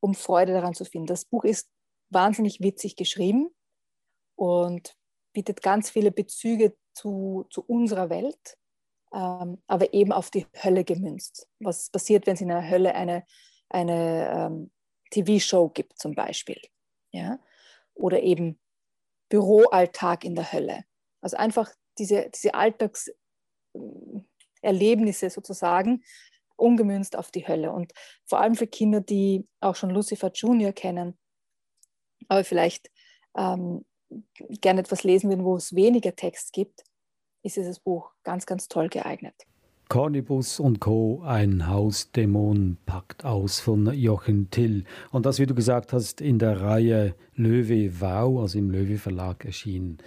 um 0.00 0.14
Freude 0.14 0.54
daran 0.54 0.74
zu 0.74 0.84
finden. 0.84 1.06
Das 1.06 1.26
Buch 1.26 1.44
ist 1.44 1.70
wahnsinnig 2.10 2.60
witzig 2.60 2.96
geschrieben 2.96 3.54
und 4.36 4.96
bietet 5.32 5.62
ganz 5.62 5.90
viele 5.90 6.10
Bezüge 6.10 6.76
zu, 6.94 7.46
zu 7.50 7.62
unserer 7.62 8.08
Welt, 8.08 8.56
ähm, 9.12 9.62
aber 9.66 9.92
eben 9.92 10.12
auf 10.12 10.30
die 10.30 10.46
Hölle 10.62 10.84
gemünzt. 10.84 11.46
Was 11.60 11.90
passiert, 11.90 12.26
wenn 12.26 12.32
es 12.34 12.40
in 12.40 12.48
der 12.48 12.66
Hölle 12.68 12.94
eine, 12.94 13.26
eine 13.68 14.30
ähm, 14.30 14.70
TV-Show 15.10 15.68
gibt 15.68 15.98
zum 15.98 16.14
Beispiel? 16.14 16.60
Ja? 17.12 17.38
Oder 17.94 18.22
eben 18.22 18.58
Büroalltag 19.28 20.24
in 20.24 20.36
der 20.36 20.52
Hölle. 20.52 20.84
Also 21.20 21.36
einfach 21.36 21.70
diese, 21.98 22.30
diese 22.30 22.54
Alltagserlebnisse 22.54 25.28
sozusagen 25.28 26.02
umgemünzt 26.56 27.16
auf 27.16 27.30
die 27.30 27.46
Hölle. 27.46 27.72
Und 27.72 27.92
vor 28.24 28.40
allem 28.40 28.54
für 28.54 28.66
Kinder, 28.66 29.00
die 29.00 29.46
auch 29.60 29.76
schon 29.76 29.90
Lucifer 29.90 30.30
Junior 30.34 30.72
kennen, 30.72 31.16
aber 32.28 32.44
vielleicht 32.44 32.90
ähm, 33.36 33.84
gerne 34.60 34.80
etwas 34.80 35.04
lesen 35.04 35.30
würden, 35.30 35.44
wo 35.44 35.56
es 35.56 35.74
weniger 35.74 36.14
Text 36.14 36.52
gibt, 36.52 36.84
ist 37.42 37.56
dieses 37.56 37.78
Buch 37.78 38.12
ganz, 38.24 38.46
ganz 38.46 38.68
toll 38.68 38.88
geeignet. 38.88 39.34
Cornibus 39.88 40.58
und 40.58 40.80
Co. 40.80 41.22
Ein 41.22 41.68
Hausdämon 41.68 42.76
packt 42.86 43.24
aus 43.24 43.60
von 43.60 43.92
Jochen 43.94 44.50
Till. 44.50 44.84
Und 45.12 45.26
das, 45.26 45.38
wie 45.38 45.46
du 45.46 45.54
gesagt 45.54 45.92
hast, 45.92 46.20
in 46.20 46.40
der 46.40 46.60
Reihe 46.60 47.14
Löwe 47.34 48.00
Wow, 48.00 48.40
also 48.40 48.58
im 48.58 48.70
Löwe 48.70 48.98
Verlag 48.98 49.44
erschienen. 49.44 49.98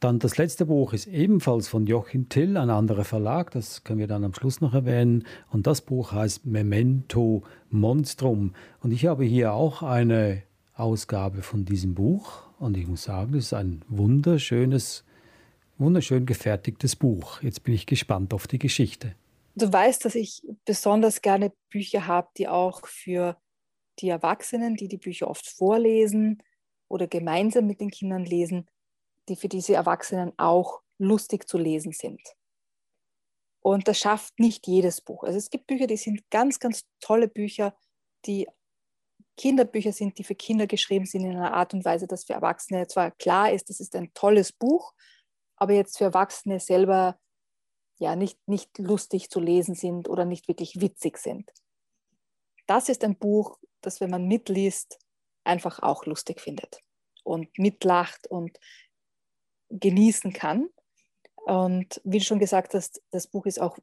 Dann 0.00 0.18
das 0.18 0.38
letzte 0.38 0.64
Buch 0.64 0.94
ist 0.94 1.06
ebenfalls 1.06 1.68
von 1.68 1.86
Joachim 1.86 2.30
Till, 2.30 2.56
ein 2.56 2.70
anderer 2.70 3.04
Verlag, 3.04 3.50
das 3.50 3.84
können 3.84 3.98
wir 3.98 4.06
dann 4.06 4.24
am 4.24 4.32
Schluss 4.32 4.62
noch 4.62 4.72
erwähnen. 4.72 5.26
Und 5.50 5.66
das 5.66 5.82
Buch 5.82 6.12
heißt 6.12 6.46
Memento 6.46 7.42
Monstrum. 7.68 8.54
Und 8.80 8.92
ich 8.92 9.04
habe 9.04 9.24
hier 9.24 9.52
auch 9.52 9.82
eine 9.82 10.42
Ausgabe 10.72 11.42
von 11.42 11.66
diesem 11.66 11.94
Buch. 11.94 12.48
Und 12.58 12.78
ich 12.78 12.86
muss 12.86 13.02
sagen, 13.02 13.32
das 13.32 13.46
ist 13.46 13.52
ein 13.52 13.82
wunderschönes, 13.88 15.04
wunderschön 15.76 16.24
gefertigtes 16.24 16.96
Buch. 16.96 17.42
Jetzt 17.42 17.62
bin 17.64 17.74
ich 17.74 17.84
gespannt 17.84 18.32
auf 18.32 18.46
die 18.46 18.58
Geschichte. 18.58 19.14
Du 19.54 19.70
weißt, 19.70 20.02
dass 20.06 20.14
ich 20.14 20.42
besonders 20.64 21.20
gerne 21.20 21.52
Bücher 21.68 22.06
habe, 22.06 22.28
die 22.38 22.48
auch 22.48 22.86
für 22.86 23.36
die 23.98 24.08
Erwachsenen, 24.08 24.76
die 24.76 24.88
die 24.88 24.96
Bücher 24.96 25.28
oft 25.28 25.46
vorlesen 25.46 26.42
oder 26.88 27.06
gemeinsam 27.06 27.66
mit 27.66 27.80
den 27.80 27.90
Kindern 27.90 28.24
lesen, 28.24 28.66
die 29.28 29.36
für 29.36 29.48
diese 29.48 29.74
Erwachsenen 29.74 30.32
auch 30.38 30.80
lustig 30.98 31.48
zu 31.48 31.58
lesen 31.58 31.92
sind. 31.92 32.20
Und 33.62 33.88
das 33.88 33.98
schafft 33.98 34.38
nicht 34.38 34.66
jedes 34.66 35.00
Buch. 35.00 35.24
Also 35.24 35.38
es 35.38 35.50
gibt 35.50 35.66
Bücher, 35.66 35.86
die 35.86 35.96
sind 35.96 36.28
ganz, 36.30 36.58
ganz 36.58 36.84
tolle 37.00 37.28
Bücher, 37.28 37.76
die 38.26 38.48
Kinderbücher 39.36 39.92
sind, 39.92 40.18
die 40.18 40.24
für 40.24 40.34
Kinder 40.34 40.66
geschrieben 40.66 41.06
sind 41.06 41.24
in 41.24 41.36
einer 41.36 41.54
Art 41.54 41.72
und 41.72 41.84
Weise, 41.84 42.06
dass 42.06 42.24
für 42.24 42.34
Erwachsene 42.34 42.86
zwar 42.86 43.10
klar 43.10 43.52
ist, 43.52 43.70
das 43.70 43.80
ist 43.80 43.94
ein 43.96 44.12
tolles 44.14 44.52
Buch, 44.52 44.92
aber 45.56 45.72
jetzt 45.72 45.98
für 45.98 46.04
Erwachsene 46.04 46.60
selber 46.60 47.18
ja 47.98 48.16
nicht, 48.16 48.38
nicht 48.48 48.78
lustig 48.78 49.30
zu 49.30 49.40
lesen 49.40 49.74
sind 49.74 50.08
oder 50.08 50.24
nicht 50.24 50.48
wirklich 50.48 50.80
witzig 50.80 51.18
sind. 51.18 51.50
Das 52.66 52.88
ist 52.88 53.04
ein 53.04 53.16
Buch, 53.16 53.58
das, 53.80 54.00
wenn 54.00 54.10
man 54.10 54.26
mitliest, 54.26 54.98
einfach 55.44 55.80
auch 55.80 56.06
lustig 56.06 56.40
findet 56.40 56.80
und 57.24 57.58
mitlacht 57.58 58.26
und 58.26 58.58
genießen 59.70 60.32
kann. 60.32 60.68
Und 61.46 62.00
wie 62.04 62.18
du 62.18 62.24
schon 62.24 62.38
gesagt 62.38 62.74
hast, 62.74 63.02
das 63.10 63.26
Buch 63.26 63.46
ist 63.46 63.60
auch 63.60 63.78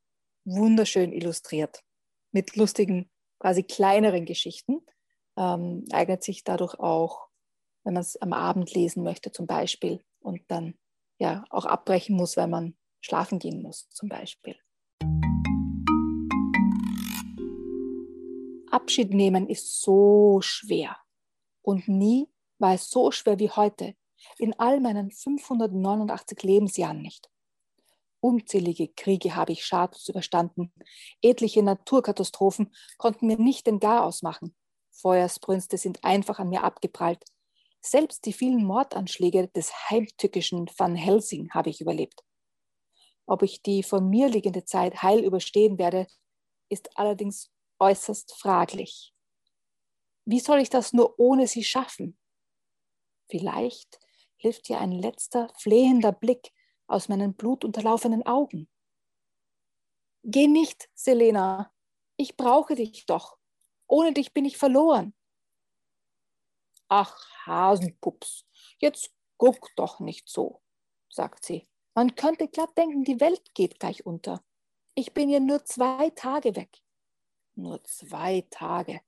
wunderschön 0.46 1.12
illustriert 1.12 1.84
mit 2.32 2.56
lustigen, 2.56 3.10
quasi 3.40 3.64
kleineren 3.64 4.26
Geschichten. 4.26 4.86
Ähm, 5.38 5.86
eignet 5.92 6.24
sich 6.24 6.44
dadurch 6.44 6.80
auch, 6.80 7.28
wenn 7.84 7.94
man 7.94 8.02
es 8.02 8.18
am 8.18 8.34
Abend 8.34 8.74
lesen 8.74 9.04
möchte 9.04 9.32
zum 9.32 9.48
Beispiel 9.48 10.04
und 10.20 10.42
dann 10.48 10.78
ja 11.20 11.46
auch 11.50 11.66
abbrechen 11.66 12.16
muss, 12.16 12.38
weil 12.38 12.48
man 12.48 12.76
schlafen 13.02 13.40
gehen 13.40 13.62
muss 13.62 13.90
zum 13.90 14.10
Beispiel. 14.10 14.56
Abschied 18.70 19.14
nehmen 19.14 19.48
ist 19.48 19.82
so 19.82 20.40
schwer 20.42 20.98
und 21.62 21.88
nie 21.88 22.30
war 22.60 22.74
es 22.74 22.90
so 22.90 23.12
schwer 23.12 23.40
wie 23.40 23.50
heute, 23.50 23.96
in 24.38 24.54
all 24.60 24.80
meinen 24.80 25.12
589 25.12 26.44
Lebensjahren 26.44 27.02
nicht. 27.02 27.30
Unzählige 28.20 28.88
Kriege 28.90 29.36
habe 29.36 29.52
ich 29.52 29.66
schadlos 29.66 30.10
überstanden. 30.10 30.74
Etliche 31.22 31.62
Naturkatastrophen 31.62 32.74
konnten 32.98 33.28
mir 33.28 33.38
nicht 33.38 33.68
den 33.68 33.80
Garaus 33.80 34.22
machen. 34.24 34.56
Feuersbrünste 34.92 35.78
sind 35.78 36.04
einfach 36.04 36.40
an 36.40 36.50
mir 36.50 36.64
abgeprallt. 36.64 37.24
Selbst 37.82 38.26
die 38.26 38.34
vielen 38.34 38.66
Mordanschläge 38.66 39.48
des 39.50 39.72
heimtückischen 39.90 40.68
Van 40.78 40.96
Helsing 40.96 41.52
habe 41.52 41.70
ich 41.70 41.80
überlebt. 41.80 42.24
Ob 43.28 43.44
ich 43.44 43.62
die 43.62 43.84
vor 43.84 44.02
mir 44.02 44.30
liegende 44.30 44.66
Zeit 44.66 45.04
heil 45.04 45.24
überstehen 45.24 45.78
werde, 45.78 46.08
ist 46.70 46.98
allerdings 46.98 47.52
äußerst 47.80 48.34
fraglich. 48.36 49.14
Wie 50.26 50.40
soll 50.40 50.60
ich 50.60 50.70
das 50.70 50.92
nur 50.92 51.20
ohne 51.20 51.48
sie 51.48 51.64
schaffen? 51.64 52.18
Vielleicht 53.30 54.00
hilft 54.38 54.70
dir 54.70 54.80
ein 54.80 54.92
letzter 54.92 55.52
flehender 55.58 56.12
Blick 56.12 56.54
aus 56.88 57.10
meinen 57.10 57.34
blutunterlaufenen 57.36 58.26
Augen. 58.26 58.70
Geh 60.24 60.48
nicht, 60.48 60.90
Selena, 60.94 61.72
ich 62.18 62.36
brauche 62.36 62.76
dich 62.76 63.06
doch. 63.06 63.38
Ohne 63.88 64.14
dich 64.14 64.34
bin 64.34 64.46
ich 64.46 64.58
verloren. 64.58 65.14
Ach, 66.90 67.18
Hasenpups, 67.46 68.46
jetzt 68.80 69.14
guck 69.38 69.76
doch 69.76 70.00
nicht 70.00 70.30
so, 70.30 70.62
sagt 71.10 71.46
sie. 71.46 71.68
Man 71.94 72.16
könnte 72.16 72.48
glatt 72.48 72.78
denken, 72.78 73.04
die 73.04 73.20
Welt 73.20 73.54
geht 73.56 73.80
gleich 73.80 74.06
unter. 74.06 74.44
Ich 74.96 75.14
bin 75.14 75.30
ja 75.30 75.40
nur 75.40 75.64
zwei 75.66 76.10
Tage 76.12 76.56
weg. 76.56 76.82
Nur 77.56 77.84
zwei 77.84 78.46
Tage. 78.50 79.02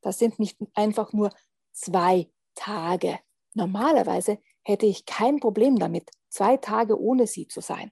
Das 0.00 0.18
sind 0.18 0.38
nicht 0.38 0.58
einfach 0.74 1.12
nur 1.12 1.30
zwei 1.72 2.30
Tage. 2.54 3.20
Normalerweise 3.54 4.42
hätte 4.64 4.86
ich 4.86 5.06
kein 5.06 5.40
Problem 5.40 5.78
damit, 5.78 6.10
zwei 6.28 6.56
Tage 6.56 7.00
ohne 7.00 7.26
sie 7.26 7.48
zu 7.48 7.60
sein. 7.60 7.90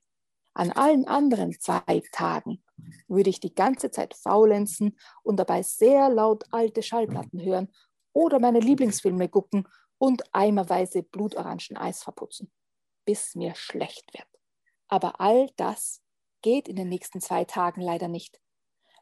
An 0.55 0.73
allen 0.73 1.07
anderen 1.07 1.53
zwei 1.61 2.03
Tagen 2.13 2.63
würde 3.09 3.31
ich 3.31 3.41
die 3.41 3.55
ganze 3.55 3.91
Zeit 3.91 4.15
faulenzen 4.15 4.99
und 5.23 5.37
dabei 5.37 5.63
sehr 5.63 6.09
laut 6.09 6.45
alte 6.51 6.83
Schallplatten 6.83 7.43
hören 7.43 7.73
oder 8.13 8.41
meine 8.41 8.61
Lieblingsfilme 8.61 9.29
gucken 9.29 9.69
und 9.99 10.23
eimerweise 10.35 11.03
Blutorangen-Eis 11.03 12.03
verputzen, 12.03 12.51
bis 13.05 13.35
mir 13.35 13.55
schlecht 13.55 14.13
wird. 14.15 14.29
Aber 14.89 15.21
all 15.21 15.49
das 15.57 16.03
geht 16.43 16.69
in 16.69 16.77
den 16.77 16.89
nächsten 16.89 17.21
zwei 17.21 17.45
Tagen 17.45 17.81
leider 17.81 18.09
nicht, 18.09 18.41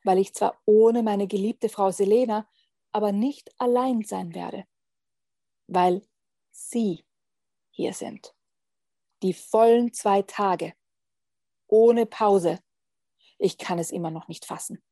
weil 0.05 0.19
ich 0.19 0.35
zwar 0.35 0.61
ohne 0.67 1.03
meine 1.03 1.27
geliebte 1.27 1.69
Frau 1.69 1.91
Selena, 1.91 2.49
aber 2.93 3.13
nicht 3.13 3.51
allein 3.59 4.03
sein 4.03 4.35
werde, 4.35 4.65
weil 5.67 6.03
Sie 6.51 7.05
hier 7.79 7.95
sind. 7.95 8.35
Die 9.23 9.33
vollen 9.33 9.93
zwei 9.93 10.23
Tage, 10.23 10.75
ohne 11.69 12.07
Pause. 12.07 12.59
Ich 13.39 13.57
kann 13.57 13.79
es 13.79 13.93
immer 13.93 14.11
noch 14.11 14.27
nicht 14.27 14.45
fassen. 14.45 14.83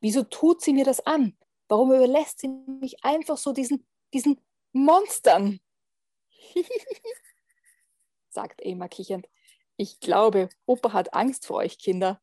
Wieso 0.00 0.24
tut 0.24 0.60
sie 0.60 0.72
mir 0.72 0.84
das 0.84 1.06
an? 1.06 1.38
Warum 1.68 1.92
überlässt 1.92 2.40
sie 2.40 2.48
mich 2.48 3.04
einfach 3.04 3.36
so 3.36 3.52
diesen, 3.52 3.86
diesen 4.12 4.44
Monstern? 4.72 5.60
sagt 8.28 8.60
Emma 8.60 8.88
kichernd. 8.88 9.28
Ich 9.76 10.00
glaube, 10.00 10.48
Opa 10.66 10.92
hat 10.92 11.14
Angst 11.14 11.46
vor 11.46 11.58
euch, 11.58 11.78
Kinder. 11.78 12.20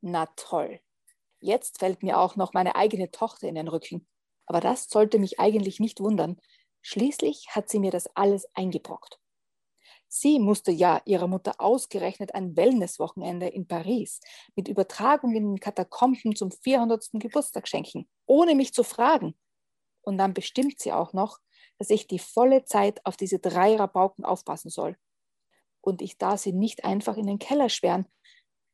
Na 0.00 0.24
toll. 0.36 0.80
Jetzt 1.40 1.80
fällt 1.80 2.02
mir 2.02 2.18
auch 2.18 2.36
noch 2.36 2.54
meine 2.54 2.76
eigene 2.76 3.10
Tochter 3.10 3.46
in 3.46 3.56
den 3.56 3.68
Rücken. 3.68 4.08
Aber 4.46 4.60
das 4.60 4.88
sollte 4.88 5.18
mich 5.18 5.38
eigentlich 5.38 5.80
nicht 5.80 6.00
wundern. 6.00 6.40
Schließlich 6.88 7.48
hat 7.50 7.68
sie 7.68 7.80
mir 7.80 7.90
das 7.90 8.06
alles 8.14 8.46
eingebrockt. 8.54 9.18
Sie 10.06 10.38
musste 10.38 10.70
ja 10.70 11.02
ihrer 11.04 11.26
Mutter 11.26 11.60
ausgerechnet 11.60 12.32
ein 12.32 12.56
Wellnesswochenende 12.56 13.48
in 13.48 13.66
Paris 13.66 14.20
mit 14.54 14.68
Übertragung 14.68 15.34
in 15.34 15.42
den 15.42 15.58
Katakomben 15.58 16.36
zum 16.36 16.52
400. 16.52 17.08
Geburtstag 17.14 17.66
schenken, 17.66 18.08
ohne 18.24 18.54
mich 18.54 18.72
zu 18.72 18.84
fragen. 18.84 19.36
Und 20.02 20.16
dann 20.18 20.32
bestimmt 20.32 20.78
sie 20.78 20.92
auch 20.92 21.12
noch, 21.12 21.40
dass 21.78 21.90
ich 21.90 22.06
die 22.06 22.20
volle 22.20 22.64
Zeit 22.66 23.04
auf 23.04 23.16
diese 23.16 23.40
drei 23.40 23.74
Rabauken 23.74 24.24
aufpassen 24.24 24.70
soll. 24.70 24.96
Und 25.80 26.02
ich 26.02 26.18
darf 26.18 26.38
sie 26.38 26.52
nicht 26.52 26.84
einfach 26.84 27.16
in 27.16 27.26
den 27.26 27.40
Keller 27.40 27.68
sperren. 27.68 28.06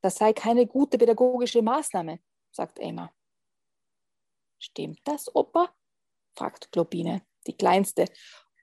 Das 0.03 0.17
sei 0.17 0.35
keine 0.35 0.67
gute 0.67 0.99
pädagogische 0.99 1.63
Maßnahme, 1.63 2.21
sagt 2.51 2.79
Emma. 2.79 3.11
Stimmt 4.59 5.01
das, 5.05 5.35
Opa? 5.35 5.75
fragt 6.37 6.71
Globine, 6.73 7.23
die 7.47 7.57
Kleinste, 7.57 8.07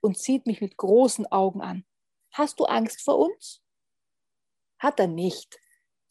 und 0.01 0.17
sieht 0.17 0.45
mich 0.45 0.61
mit 0.61 0.77
großen 0.77 1.29
Augen 1.31 1.61
an. 1.61 1.85
Hast 2.31 2.59
du 2.59 2.65
Angst 2.65 3.01
vor 3.01 3.17
uns? 3.19 3.61
Hat 4.77 4.99
er 4.99 5.07
nicht, 5.07 5.59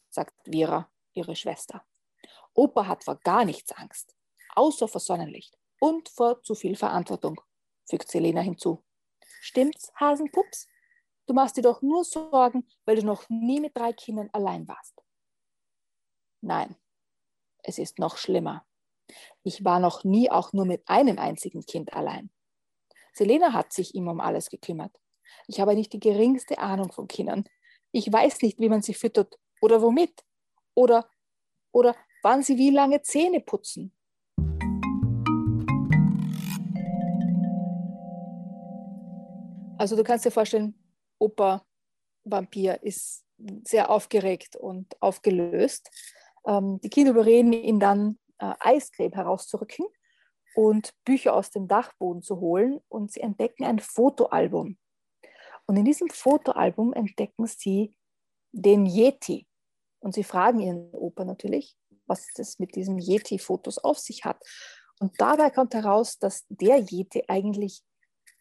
sagt 0.09 0.35
Vera, 0.45 0.91
ihre 1.13 1.35
Schwester. 1.35 1.85
Opa 2.53 2.87
hat 2.87 3.03
vor 3.03 3.15
gar 3.15 3.45
nichts 3.45 3.71
Angst, 3.71 4.15
außer 4.55 4.87
vor 4.87 5.01
Sonnenlicht 5.01 5.57
und 5.79 6.09
vor 6.09 6.41
zu 6.43 6.55
viel 6.55 6.75
Verantwortung, 6.75 7.41
fügt 7.89 8.09
Selena 8.09 8.41
hinzu. 8.41 8.83
Stimmt's, 9.41 9.91
Hasenpups? 9.99 10.67
Du 11.25 11.33
machst 11.33 11.57
dir 11.57 11.61
doch 11.61 11.81
nur 11.81 12.03
Sorgen, 12.03 12.67
weil 12.85 12.97
du 12.97 13.05
noch 13.05 13.27
nie 13.29 13.59
mit 13.59 13.77
drei 13.77 13.93
Kindern 13.93 14.29
allein 14.33 14.67
warst. 14.67 15.01
Nein, 16.41 16.75
es 17.63 17.77
ist 17.77 17.99
noch 17.99 18.17
schlimmer. 18.17 18.65
Ich 19.43 19.63
war 19.63 19.79
noch 19.79 20.03
nie 20.03 20.29
auch 20.29 20.53
nur 20.53 20.65
mit 20.65 20.87
einem 20.87 21.17
einzigen 21.17 21.65
Kind 21.65 21.93
allein. 21.93 22.29
Selena 23.19 23.51
hat 23.51 23.73
sich 23.73 23.95
immer 23.95 24.11
um 24.11 24.21
alles 24.21 24.49
gekümmert. 24.49 24.97
Ich 25.47 25.59
habe 25.59 25.75
nicht 25.75 25.91
die 25.91 25.99
geringste 25.99 26.57
Ahnung 26.57 26.89
von 26.93 27.09
Kindern. 27.09 27.43
Ich 27.91 28.09
weiß 28.09 28.41
nicht, 28.43 28.59
wie 28.59 28.69
man 28.69 28.81
sie 28.81 28.93
füttert 28.93 29.37
oder 29.59 29.81
womit. 29.81 30.23
Oder, 30.73 31.09
oder 31.73 31.97
wann 32.23 32.43
sie 32.43 32.57
wie 32.57 32.69
lange 32.69 33.01
Zähne 33.01 33.41
putzen. 33.41 33.93
Also 39.77 39.97
du 39.97 40.03
kannst 40.05 40.23
dir 40.23 40.31
vorstellen, 40.31 40.81
Opa 41.19 41.65
Vampir 42.23 42.81
ist 42.83 43.25
sehr 43.65 43.89
aufgeregt 43.89 44.55
und 44.55 44.95
aufgelöst. 45.01 45.91
Ähm, 46.47 46.79
die 46.81 46.89
Kinder 46.89 47.11
überreden 47.11 47.51
ihn 47.51 47.81
dann, 47.81 48.17
äh, 48.37 48.53
Eiscreme 48.61 49.11
herauszurücken 49.11 49.87
und 50.59 50.93
Bücher 51.05 51.33
aus 51.33 51.51
dem 51.51 51.69
Dachboden 51.69 52.21
zu 52.21 52.41
holen. 52.41 52.81
Und 52.89 53.13
sie 53.13 53.21
entdecken 53.21 53.63
ein 53.63 53.79
Fotoalbum 53.79 54.77
und 55.69 55.77
in 55.77 55.85
diesem 55.85 56.09
Fotoalbum 56.09 56.93
entdecken 56.93 57.45
sie 57.45 57.93
den 58.51 58.87
Yeti. 58.87 59.45
Und 59.99 60.15
sie 60.15 60.23
fragen 60.23 60.61
ihren 60.61 60.91
Opa 60.95 61.25
natürlich, 61.25 61.77
was 62.07 62.25
das 62.33 62.57
mit 62.57 62.73
diesen 62.75 62.97
Yeti-Fotos 62.97 63.77
auf 63.77 63.99
sich 63.99 64.25
hat. 64.25 64.43
Und 64.99 65.21
dabei 65.21 65.51
kommt 65.51 65.75
heraus, 65.75 66.17
dass 66.17 66.47
der 66.49 66.79
Yeti 66.79 67.25
eigentlich 67.27 67.83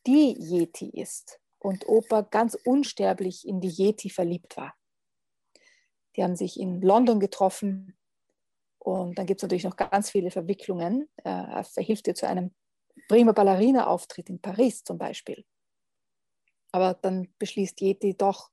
die 0.07 0.39
Yeti 0.39 0.89
ist 0.89 1.39
und 1.59 1.87
Opa 1.87 2.23
ganz 2.23 2.57
unsterblich 2.65 3.47
in 3.47 3.61
die 3.61 3.69
Yeti 3.69 4.09
verliebt 4.09 4.57
war. 4.57 4.75
Die 6.17 6.25
haben 6.25 6.35
sich 6.35 6.59
in 6.59 6.81
London 6.81 7.21
getroffen 7.21 7.98
und 8.79 9.19
dann 9.19 9.27
gibt 9.27 9.41
es 9.41 9.43
natürlich 9.43 9.65
noch 9.65 9.77
ganz 9.77 10.11
viele 10.11 10.31
Verwicklungen. 10.31 11.09
Er 11.25 11.65
verhilft 11.65 12.07
ihr 12.07 12.15
zu 12.15 12.27
einem 12.27 12.55
Prima 13.09 13.33
Ballerina-Auftritt 13.33 14.29
in 14.29 14.41
Paris 14.41 14.85
zum 14.85 14.99
Beispiel. 14.99 15.45
Aber 16.73 16.95
dann 16.95 17.29
beschließt 17.39 17.81
Yeti 17.81 18.17
doch, 18.17 18.51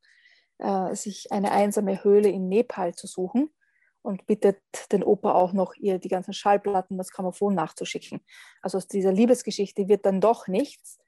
äh, 0.59 0.95
sich 0.95 1.31
eine 1.31 1.51
einsame 1.51 2.03
Höhle 2.03 2.29
in 2.29 2.47
Nepal 2.47 2.95
zu 2.95 3.07
suchen 3.07 3.53
und 4.01 4.25
bittet 4.25 4.61
den 4.91 5.03
Opa 5.03 5.33
auch 5.33 5.51
noch, 5.51 5.75
ihr 5.75 5.99
die 5.99 6.07
ganzen 6.07 6.33
Schallplatten, 6.33 6.97
das 6.97 7.11
Grammophon 7.11 7.55
nachzuschicken. 7.55 8.23
Also 8.61 8.77
aus 8.77 8.87
dieser 8.87 9.11
Liebesgeschichte 9.11 9.87
wird 9.87 10.05
dann 10.05 10.21
doch 10.21 10.47
nichts. 10.47 10.99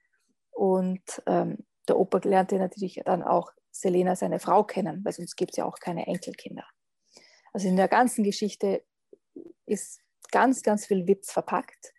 Und 0.52 1.22
ähm, 1.28 1.66
der 1.88 1.98
Opa 1.98 2.20
lernte 2.24 2.58
natürlich 2.58 3.02
dann 3.06 3.24
auch 3.24 3.52
Selena, 3.72 4.16
seine 4.16 4.40
Frau, 4.40 4.64
kennen, 4.64 5.06
weil 5.06 5.14
sonst 5.14 5.36
gibt 5.36 5.52
es 5.52 5.58
ja 5.58 5.66
auch 5.66 5.80
keine 5.80 6.08
Enkelkinder. 6.08 6.66
Also 7.54 7.68
in 7.68 7.78
der 7.78 7.88
ganzen 7.88 8.24
Geschichte 8.24 8.84
ist 9.68 10.02
ganz, 10.32 10.64
ganz 10.64 10.88
viel 10.88 11.08
Witz 11.08 11.32
verpackt, 11.32 11.94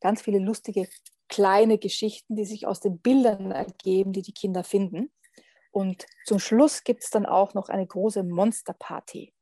ganz 0.00 0.22
viele 0.22 0.38
lustige 0.38 0.88
kleine 1.28 1.78
Geschichten, 1.78 2.36
die 2.36 2.44
sich 2.44 2.66
aus 2.66 2.80
den 2.80 2.98
Bildern 2.98 3.50
ergeben, 3.50 4.12
die 4.12 4.22
die 4.22 4.34
Kinder 4.34 4.62
finden. 4.62 5.10
Und 5.72 6.06
zum 6.26 6.38
Schluss 6.38 6.84
gibt 6.84 7.02
es 7.02 7.10
dann 7.10 7.26
auch 7.26 7.54
noch 7.54 7.68
eine 7.68 7.86
große 7.86 8.22
Monsterparty, 8.22 9.34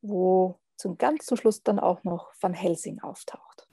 wo 0.00 0.58
zum 0.76 0.96
ganz 0.96 1.26
zum 1.26 1.36
Schluss 1.36 1.62
dann 1.62 1.78
auch 1.78 2.04
noch 2.04 2.32
Van 2.40 2.54
Helsing 2.54 3.00
auftaucht. 3.00 3.67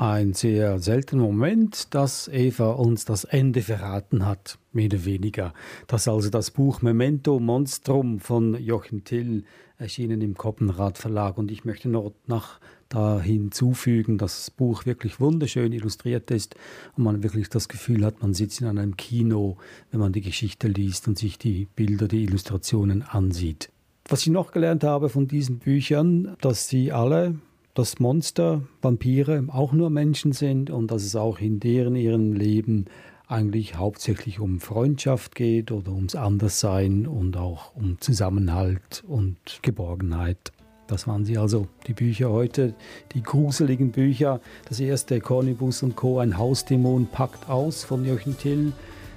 Ein 0.00 0.32
sehr 0.32 0.78
seltener 0.78 1.24
Moment, 1.24 1.94
dass 1.94 2.26
Eva 2.26 2.70
uns 2.70 3.04
das 3.04 3.24
Ende 3.24 3.60
verraten 3.60 4.24
hat, 4.24 4.58
mehr 4.72 4.86
oder 4.86 5.04
weniger. 5.04 5.52
Das 5.88 6.00
ist 6.00 6.08
also 6.08 6.30
das 6.30 6.52
Buch 6.52 6.80
Memento 6.80 7.38
Monstrum 7.38 8.18
von 8.18 8.54
Jochen 8.54 9.04
Till, 9.04 9.44
erschienen 9.76 10.22
im 10.22 10.38
Koppenrad 10.38 10.96
Verlag. 10.96 11.36
Und 11.36 11.50
ich 11.50 11.66
möchte 11.66 11.90
noch 11.90 12.14
nach 12.26 12.60
da 12.88 13.20
hinzufügen, 13.20 14.16
dass 14.16 14.38
das 14.38 14.50
Buch 14.50 14.86
wirklich 14.86 15.20
wunderschön 15.20 15.70
illustriert 15.70 16.30
ist 16.30 16.54
und 16.96 17.04
man 17.04 17.22
wirklich 17.22 17.50
das 17.50 17.68
Gefühl 17.68 18.02
hat, 18.06 18.22
man 18.22 18.32
sitzt 18.32 18.62
in 18.62 18.68
einem 18.68 18.96
Kino, 18.96 19.58
wenn 19.90 20.00
man 20.00 20.14
die 20.14 20.22
Geschichte 20.22 20.68
liest 20.68 21.08
und 21.08 21.18
sich 21.18 21.36
die 21.36 21.68
Bilder, 21.76 22.08
die 22.08 22.22
Illustrationen 22.22 23.02
ansieht. 23.02 23.68
Was 24.08 24.22
ich 24.22 24.32
noch 24.32 24.52
gelernt 24.52 24.82
habe 24.82 25.10
von 25.10 25.28
diesen 25.28 25.58
Büchern, 25.58 26.38
dass 26.40 26.70
sie 26.70 26.90
alle, 26.90 27.34
das 27.80 27.98
Monster, 27.98 28.60
Vampire 28.82 29.42
auch 29.48 29.72
nur 29.72 29.88
Menschen 29.88 30.32
sind 30.32 30.68
und 30.68 30.90
dass 30.90 31.02
es 31.02 31.16
auch 31.16 31.38
in 31.38 31.60
deren 31.60 31.96
ihrem 31.96 32.34
Leben 32.34 32.84
eigentlich 33.26 33.76
hauptsächlich 33.76 34.38
um 34.38 34.60
Freundschaft 34.60 35.34
geht 35.34 35.72
oder 35.72 35.92
ums 35.92 36.14
Anderssein 36.14 37.06
und 37.06 37.38
auch 37.38 37.74
um 37.74 37.98
Zusammenhalt 37.98 39.02
und 39.08 39.38
Geborgenheit. 39.62 40.52
Das 40.88 41.06
waren 41.06 41.24
sie 41.24 41.38
also, 41.38 41.68
die 41.86 41.94
Bücher 41.94 42.28
heute, 42.28 42.74
die 43.14 43.22
gruseligen 43.22 43.92
Bücher. 43.92 44.42
Das 44.68 44.78
erste, 44.78 45.18
Cornibus 45.18 45.82
und 45.82 45.96
Co., 45.96 46.18
ein 46.18 46.36
Hausdämon 46.36 47.06
packt 47.06 47.48
aus 47.48 47.82
von 47.82 48.04
Jochen 48.04 48.36
Till, 48.36 48.74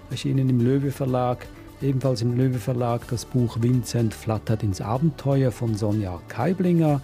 erschienen 0.10 0.48
im 0.48 0.62
Löwe 0.62 0.92
Verlag. 0.92 1.46
Ebenfalls 1.82 2.22
im 2.22 2.38
Löwe 2.38 2.60
Verlag 2.60 3.02
das 3.10 3.26
Buch 3.26 3.58
Vincent 3.60 4.14
flattert 4.14 4.64
ins 4.64 4.80
Abenteuer 4.80 5.52
von 5.52 5.76
Sonja 5.76 6.22
Keiblinger. 6.30 7.02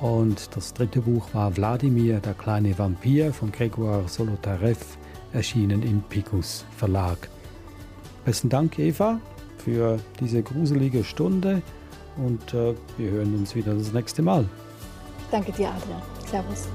Und 0.00 0.54
das 0.54 0.74
dritte 0.74 1.00
Buch 1.00 1.26
war 1.32 1.56
Wladimir, 1.56 2.20
der 2.20 2.34
kleine 2.34 2.78
Vampir 2.78 3.32
von 3.32 3.50
Gregor 3.50 4.06
Solotarev, 4.06 4.78
erschienen 5.32 5.82
im 5.82 6.02
Picus 6.02 6.64
Verlag. 6.76 7.28
Besten 8.24 8.48
Dank, 8.48 8.78
Eva, 8.78 9.20
für 9.58 9.98
diese 10.20 10.42
gruselige 10.42 11.04
Stunde 11.04 11.62
und 12.16 12.54
äh, 12.54 12.74
wir 12.96 13.10
hören 13.10 13.34
uns 13.34 13.54
wieder 13.54 13.74
das 13.74 13.92
nächste 13.92 14.22
Mal. 14.22 14.48
Danke 15.30 15.52
dir, 15.52 15.68
Adrian. 15.68 16.02
Servus. 16.30 16.68